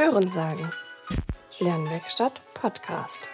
Hörensagen. 0.00 0.72
Lernwerkstatt 1.58 2.40
Podcast. 2.54 3.28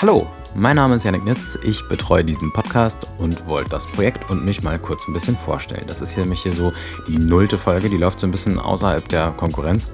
Hallo, 0.00 0.26
mein 0.56 0.74
Name 0.74 0.96
ist 0.96 1.04
Janik 1.04 1.22
Nitz, 1.22 1.56
ich 1.62 1.88
betreue 1.88 2.24
diesen 2.24 2.52
Podcast 2.52 3.06
und 3.18 3.46
wollte 3.46 3.70
das 3.70 3.86
Projekt 3.86 4.28
und 4.30 4.44
mich 4.44 4.64
mal 4.64 4.80
kurz 4.80 5.06
ein 5.06 5.12
bisschen 5.12 5.36
vorstellen. 5.36 5.84
Das 5.86 6.00
ist 6.00 6.10
hier 6.10 6.24
nämlich 6.24 6.42
hier 6.42 6.52
so 6.52 6.72
die 7.06 7.18
nullte 7.18 7.56
Folge, 7.56 7.88
die 7.88 7.96
läuft 7.96 8.18
so 8.18 8.26
ein 8.26 8.32
bisschen 8.32 8.58
außerhalb 8.58 9.08
der 9.08 9.30
Konkurrenz. 9.36 9.92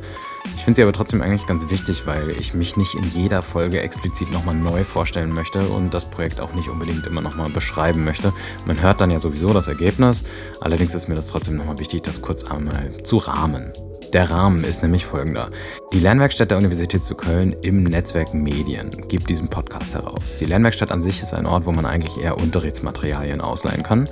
Finde 0.68 0.76
sie 0.76 0.82
aber 0.82 0.92
trotzdem 0.92 1.22
eigentlich 1.22 1.46
ganz 1.46 1.70
wichtig, 1.70 2.06
weil 2.06 2.28
ich 2.28 2.52
mich 2.52 2.76
nicht 2.76 2.94
in 2.94 3.04
jeder 3.04 3.40
Folge 3.40 3.80
explizit 3.80 4.30
nochmal 4.30 4.54
neu 4.54 4.84
vorstellen 4.84 5.32
möchte 5.32 5.66
und 5.66 5.94
das 5.94 6.10
Projekt 6.10 6.42
auch 6.42 6.52
nicht 6.52 6.68
unbedingt 6.68 7.06
immer 7.06 7.22
nochmal 7.22 7.48
beschreiben 7.48 8.04
möchte. 8.04 8.34
Man 8.66 8.82
hört 8.82 9.00
dann 9.00 9.10
ja 9.10 9.18
sowieso 9.18 9.54
das 9.54 9.68
Ergebnis, 9.68 10.24
allerdings 10.60 10.94
ist 10.94 11.08
mir 11.08 11.14
das 11.14 11.28
trotzdem 11.28 11.56
nochmal 11.56 11.78
wichtig, 11.78 12.02
das 12.02 12.20
kurz 12.20 12.44
einmal 12.44 12.92
zu 13.02 13.16
rahmen. 13.16 13.72
Der 14.12 14.30
Rahmen 14.30 14.62
ist 14.62 14.82
nämlich 14.82 15.06
folgender. 15.06 15.48
Die 15.94 16.00
Lernwerkstatt 16.00 16.50
der 16.50 16.58
Universität 16.58 17.02
zu 17.02 17.14
Köln 17.14 17.56
im 17.62 17.84
Netzwerk 17.84 18.34
Medien 18.34 18.90
gibt 19.08 19.30
diesen 19.30 19.48
Podcast 19.48 19.94
heraus. 19.94 20.20
Die 20.38 20.44
Lernwerkstatt 20.44 20.92
an 20.92 21.00
sich 21.00 21.22
ist 21.22 21.32
ein 21.32 21.46
Ort, 21.46 21.64
wo 21.64 21.72
man 21.72 21.86
eigentlich 21.86 22.22
eher 22.22 22.36
Unterrichtsmaterialien 22.36 23.40
ausleihen 23.40 23.82
kann 23.82 24.06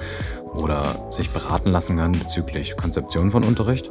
oder 0.55 1.07
sich 1.11 1.29
beraten 1.29 1.71
lassen 1.71 1.99
kann 1.99 2.13
bezüglich 2.13 2.79
Konzeption 2.79 3.31
von 3.31 3.45
Unterricht 3.45 3.91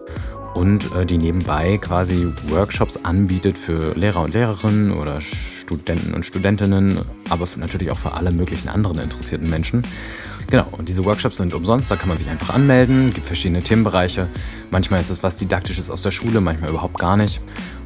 und 0.56 0.96
äh, 0.96 1.06
die 1.06 1.18
nebenbei 1.18 1.78
quasi 1.78 2.28
Workshops 2.48 2.98
anbietet 2.98 3.58
für 3.58 3.94
Lehrer 3.94 4.24
und 4.24 4.34
Lehrerinnen 4.34 4.92
oder 4.92 5.22
Studenten 5.22 6.14
und 6.14 6.26
Studentinnen, 6.26 7.00
aber 7.30 7.48
natürlich 7.58 7.92
auch 7.92 7.98
für 7.98 8.14
alle 8.14 8.32
möglichen 8.32 8.70
anderen 8.70 9.00
interessierten 9.00 9.50
Menschen. 9.50 9.84
Genau, 10.50 10.68
und 10.72 10.90
diese 10.90 11.04
Workshops 11.06 11.38
sind 11.38 11.54
umsonst, 11.54 11.92
da 11.92 11.96
kann 11.96 12.08
man 12.08 12.18
sich 12.18 12.30
einfach 12.30 12.54
anmelden, 12.54 13.12
gibt 13.12 13.26
verschiedene 13.26 13.64
Themenbereiche. 13.64 14.28
Manchmal 14.72 15.02
ist 15.02 15.10
es 15.10 15.24
was 15.24 15.38
Didaktisches 15.38 15.90
aus 15.90 16.02
der 16.02 16.12
Schule, 16.12 16.40
manchmal 16.40 16.70
überhaupt 16.70 17.00
gar 17.00 17.18
nicht. 17.18 17.42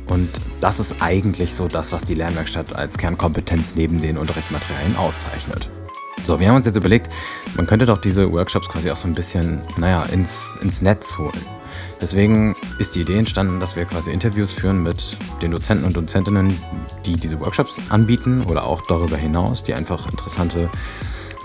Und 0.08 0.30
das 0.60 0.80
ist 0.80 0.96
eigentlich 1.02 1.54
so 1.54 1.68
das, 1.68 1.92
was 1.92 2.04
die 2.04 2.16
Lernwerkstatt 2.16 2.76
als 2.76 2.98
Kernkompetenz 2.98 3.76
neben 3.76 4.02
den 4.02 4.18
Unterrichtsmaterialien 4.18 4.96
auszeichnet. 4.96 5.70
So, 6.30 6.40
wir 6.40 6.48
haben 6.48 6.58
uns 6.58 6.68
jetzt 6.68 6.76
überlegt, 6.76 7.10
man 7.58 7.66
könnte 7.66 7.88
doch 7.88 7.98
diese 7.98 8.32
Workshops 8.32 8.70
quasi 8.70 8.92
auch 8.92 8.96
so 8.96 9.08
ein 9.08 9.16
bisschen, 9.16 9.64
naja, 9.78 10.04
ins, 10.14 10.54
ins 10.62 10.80
Netz 10.80 11.18
holen. 11.18 11.42
Deswegen 12.00 12.56
ist 12.78 12.94
die 12.94 13.02
Idee 13.02 13.18
entstanden, 13.18 13.60
dass 13.60 13.76
wir 13.76 13.84
quasi 13.86 14.12
Interviews 14.12 14.52
führen 14.52 14.84
mit 14.84 15.18
den 15.42 15.50
Dozenten 15.50 15.86
und 15.86 15.98
Dozentinnen, 15.98 16.56
die 17.04 17.16
diese 17.16 17.40
Workshops 17.40 17.80
anbieten 17.90 18.44
oder 18.44 18.66
auch 18.66 18.84
darüber 18.84 19.18
hinaus, 19.18 19.64
die 19.64 19.74
einfach 19.74 20.08
interessante 20.08 20.70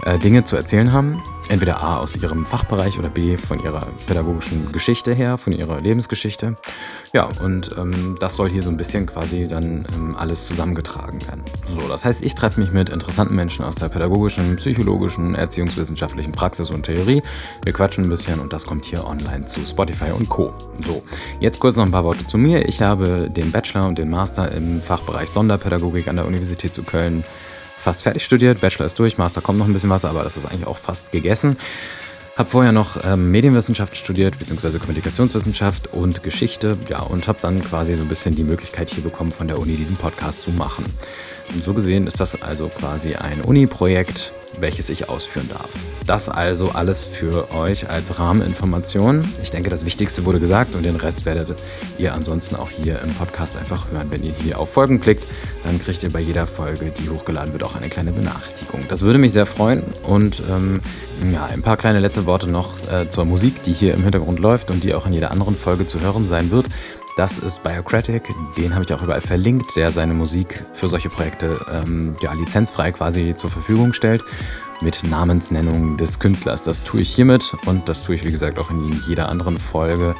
äh, 0.04 0.18
Dinge 0.18 0.44
zu 0.44 0.56
erzählen 0.56 0.92
haben. 0.92 1.22
Entweder 1.50 1.82
A 1.82 1.98
aus 1.98 2.16
ihrem 2.16 2.46
Fachbereich 2.46 2.98
oder 2.98 3.10
B 3.10 3.36
von 3.36 3.62
ihrer 3.62 3.86
pädagogischen 4.06 4.72
Geschichte 4.72 5.12
her, 5.12 5.36
von 5.36 5.52
ihrer 5.52 5.78
Lebensgeschichte. 5.80 6.56
Ja, 7.12 7.28
und 7.42 7.70
ähm, 7.76 8.16
das 8.18 8.36
soll 8.36 8.48
hier 8.48 8.62
so 8.62 8.70
ein 8.70 8.78
bisschen 8.78 9.04
quasi 9.04 9.46
dann 9.46 9.86
ähm, 9.94 10.16
alles 10.18 10.48
zusammengetragen 10.48 11.20
werden. 11.26 11.44
So, 11.66 11.86
das 11.86 12.06
heißt, 12.06 12.24
ich 12.24 12.34
treffe 12.34 12.60
mich 12.60 12.72
mit 12.72 12.88
interessanten 12.88 13.34
Menschen 13.34 13.62
aus 13.62 13.74
der 13.74 13.88
pädagogischen, 13.88 14.56
psychologischen, 14.56 15.34
erziehungswissenschaftlichen 15.34 16.32
Praxis 16.32 16.70
und 16.70 16.84
Theorie. 16.84 17.22
Wir 17.62 17.72
quatschen 17.74 18.04
ein 18.04 18.10
bisschen 18.10 18.40
und 18.40 18.54
das 18.54 18.64
kommt 18.64 18.86
hier 18.86 19.06
online 19.06 19.44
zu 19.44 19.60
Spotify 19.60 20.12
und 20.16 20.30
Co. 20.30 20.54
So, 20.86 21.02
jetzt 21.40 21.60
kurz 21.60 21.76
noch 21.76 21.84
ein 21.84 21.92
paar 21.92 22.04
Worte 22.04 22.26
zu 22.26 22.38
mir. 22.38 22.66
Ich 22.66 22.80
habe 22.80 23.28
den 23.30 23.52
Bachelor 23.52 23.86
und 23.86 23.98
den 23.98 24.08
Master 24.08 24.50
im 24.50 24.80
Fachbereich 24.80 25.28
Sonderpädagogik 25.28 26.08
an 26.08 26.16
der 26.16 26.26
Universität 26.26 26.72
zu 26.72 26.82
Köln 26.84 27.22
fast 27.84 28.02
fertig 28.02 28.24
studiert. 28.24 28.60
Bachelor 28.60 28.86
ist 28.86 28.98
durch, 28.98 29.18
Master 29.18 29.40
kommt 29.40 29.58
noch 29.58 29.66
ein 29.66 29.72
bisschen 29.72 29.90
was, 29.90 30.04
aber 30.04 30.24
das 30.24 30.36
ist 30.36 30.46
eigentlich 30.46 30.66
auch 30.66 30.78
fast 30.78 31.12
gegessen. 31.12 31.56
Habe 32.36 32.50
vorher 32.50 32.72
noch 32.72 33.04
ähm, 33.04 33.30
Medienwissenschaft 33.30 33.96
studiert, 33.96 34.40
beziehungsweise 34.40 34.80
Kommunikationswissenschaft 34.80 35.92
und 35.92 36.24
Geschichte, 36.24 36.76
ja, 36.88 37.00
und 37.00 37.28
habe 37.28 37.38
dann 37.40 37.62
quasi 37.62 37.94
so 37.94 38.02
ein 38.02 38.08
bisschen 38.08 38.34
die 38.34 38.42
Möglichkeit 38.42 38.90
hier 38.90 39.04
bekommen, 39.04 39.30
von 39.30 39.46
der 39.46 39.60
Uni 39.60 39.76
diesen 39.76 39.96
Podcast 39.96 40.42
zu 40.42 40.50
machen. 40.50 40.84
Und 41.54 41.62
so 41.62 41.74
gesehen 41.74 42.08
ist 42.08 42.18
das 42.18 42.42
also 42.42 42.68
quasi 42.68 43.14
ein 43.14 43.40
Uni-Projekt, 43.40 44.32
welches 44.60 44.88
ich 44.88 45.08
ausführen 45.08 45.48
darf. 45.48 45.68
Das 46.06 46.28
also 46.28 46.70
alles 46.70 47.04
für 47.04 47.52
euch 47.54 47.88
als 47.88 48.18
Rahmeninformation. 48.18 49.24
Ich 49.42 49.50
denke, 49.50 49.70
das 49.70 49.84
Wichtigste 49.84 50.24
wurde 50.24 50.38
gesagt 50.38 50.74
und 50.74 50.82
den 50.82 50.96
Rest 50.96 51.24
werdet 51.24 51.54
ihr 51.98 52.12
ansonsten 52.12 52.56
auch 52.56 52.70
hier 52.70 53.00
im 53.00 53.14
Podcast 53.14 53.56
einfach 53.56 53.90
hören. 53.90 54.10
Wenn 54.10 54.22
ihr 54.22 54.32
hier 54.32 54.58
auf 54.58 54.72
Folgen 54.72 55.00
klickt, 55.00 55.26
dann 55.62 55.80
kriegt 55.80 56.02
ihr 56.02 56.10
bei 56.10 56.20
jeder 56.20 56.46
Folge, 56.46 56.92
die 56.98 57.08
hochgeladen 57.08 57.52
wird, 57.52 57.62
auch 57.62 57.74
eine 57.74 57.88
kleine 57.88 58.12
Benachrichtigung. 58.12 58.84
Das 58.88 59.02
würde 59.02 59.18
mich 59.18 59.32
sehr 59.32 59.46
freuen 59.46 59.82
und 60.02 60.42
ähm, 60.50 60.80
ja, 61.32 61.46
ein 61.46 61.62
paar 61.62 61.76
kleine 61.76 62.00
letzte 62.00 62.26
Worte 62.26 62.48
noch 62.48 62.74
äh, 62.92 63.08
zur 63.08 63.24
Musik, 63.24 63.62
die 63.62 63.72
hier 63.72 63.94
im 63.94 64.02
Hintergrund 64.02 64.38
läuft 64.40 64.70
und 64.70 64.84
die 64.84 64.94
auch 64.94 65.06
in 65.06 65.12
jeder 65.12 65.30
anderen 65.30 65.56
Folge 65.56 65.86
zu 65.86 66.00
hören 66.00 66.26
sein 66.26 66.50
wird. 66.50 66.66
Das 67.16 67.38
ist 67.38 67.62
Biocratic, 67.62 68.34
den 68.56 68.74
habe 68.74 68.84
ich 68.84 68.92
auch 68.92 69.02
überall 69.02 69.20
verlinkt, 69.20 69.76
der 69.76 69.92
seine 69.92 70.14
Musik 70.14 70.64
für 70.72 70.88
solche 70.88 71.08
Projekte 71.08 71.64
ähm, 71.70 72.16
ja, 72.20 72.32
lizenzfrei 72.32 72.90
quasi 72.90 73.36
zur 73.36 73.50
Verfügung 73.50 73.92
stellt 73.92 74.24
mit 74.80 75.04
Namensnennung 75.04 75.96
des 75.96 76.18
Künstlers. 76.18 76.64
Das 76.64 76.82
tue 76.82 77.02
ich 77.02 77.14
hiermit 77.14 77.56
und 77.66 77.88
das 77.88 78.02
tue 78.02 78.16
ich 78.16 78.24
wie 78.24 78.32
gesagt 78.32 78.58
auch 78.58 78.70
in 78.70 79.00
jeder 79.06 79.28
anderen 79.28 79.58
Folge 79.58 80.16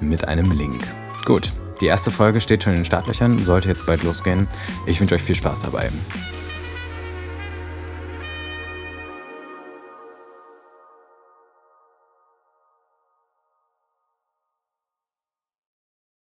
mit 0.00 0.28
einem 0.28 0.50
Link. 0.50 0.86
Gut, 1.24 1.50
die 1.80 1.86
erste 1.86 2.10
Folge 2.10 2.42
steht 2.42 2.62
schon 2.62 2.74
in 2.74 2.80
den 2.80 2.84
Startlöchern, 2.84 3.42
sollte 3.42 3.70
jetzt 3.70 3.86
bald 3.86 4.02
losgehen. 4.02 4.46
Ich 4.84 5.00
wünsche 5.00 5.14
euch 5.14 5.22
viel 5.22 5.34
Spaß 5.34 5.62
dabei. 5.62 5.90